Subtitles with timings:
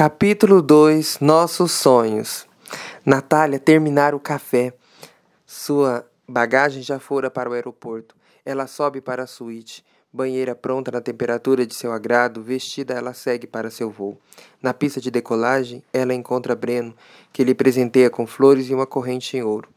[0.00, 2.46] Capítulo 2 Nossos sonhos.
[3.04, 4.72] Natália terminar o café.
[5.44, 8.16] Sua bagagem já fora para o aeroporto.
[8.42, 9.84] Ela sobe para a suíte.
[10.10, 14.18] Banheira pronta na temperatura de seu agrado, vestida, ela segue para seu voo.
[14.62, 16.96] Na pista de decolagem, ela encontra Breno,
[17.30, 19.68] que lhe presenteia com flores e uma corrente em ouro.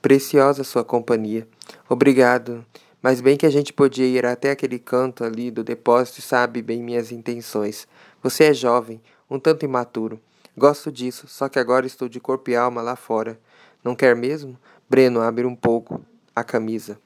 [0.00, 1.48] Preciosa sua companhia.
[1.88, 2.64] Obrigado.
[3.04, 6.62] Mas bem que a gente podia ir até aquele canto ali do depósito e sabe
[6.62, 7.86] bem minhas intenções.
[8.22, 10.18] Você é jovem, um tanto imaturo.
[10.56, 13.38] Gosto disso, só que agora estou de corpo e alma lá fora.
[13.84, 14.58] Não quer mesmo?
[14.88, 16.00] Breno abre um pouco
[16.34, 16.98] a camisa.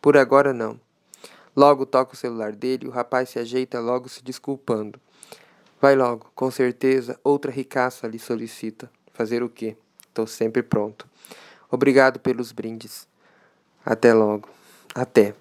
[0.00, 0.78] Por agora não.
[1.56, 5.00] Logo toca o celular dele o rapaz se ajeita logo se desculpando.
[5.80, 8.88] Vai logo, com certeza outra ricaça lhe solicita.
[9.12, 9.76] Fazer o quê?
[10.06, 11.08] Estou sempre pronto.
[11.72, 13.08] Obrigado pelos brindes.
[13.84, 14.48] Até logo.
[14.94, 15.34] Até.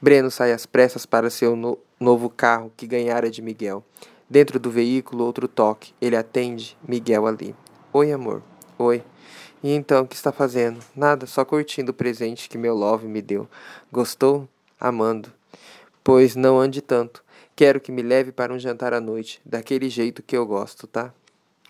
[0.00, 3.84] Breno sai às pressas para seu no novo carro que ganhara de Miguel.
[4.30, 5.92] Dentro do veículo, outro toque.
[6.00, 7.54] Ele atende, Miguel ali.
[7.92, 8.42] Oi, amor.
[8.78, 9.02] Oi.
[9.60, 10.78] E então, o que está fazendo?
[10.94, 13.48] Nada, só curtindo o presente que meu love me deu.
[13.90, 14.48] Gostou?
[14.78, 15.32] Amando.
[16.04, 17.24] Pois não ande tanto.
[17.56, 21.12] Quero que me leve para um jantar à noite, daquele jeito que eu gosto, tá?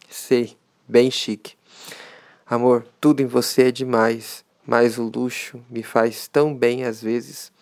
[0.09, 0.57] Sei,
[0.87, 1.55] bem chique.
[2.47, 7.53] Amor, tudo em você é demais mas o luxo me faz tão bem às vezes.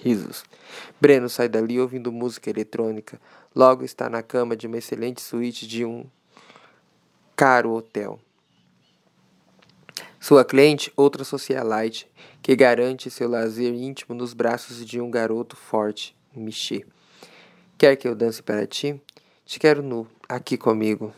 [0.00, 0.44] Risos.
[1.00, 3.20] Breno sai dali ouvindo música eletrônica.
[3.52, 6.06] Logo está na cama de uma excelente suíte de um
[7.34, 8.20] caro hotel.
[10.20, 12.08] Sua cliente, outra socialite,
[12.40, 16.86] que garante seu lazer íntimo nos braços de um garoto forte, Michê.
[17.76, 19.02] Quer que eu dance para ti?
[19.44, 21.12] Te quero nu, aqui comigo.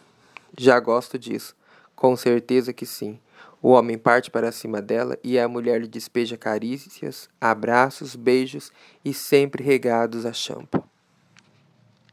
[0.59, 1.55] Já gosto disso.
[1.95, 3.19] Com certeza que sim.
[3.61, 8.73] O homem parte para cima dela e a mulher lhe despeja carícias, abraços, beijos
[9.05, 10.92] e sempre regados a champo.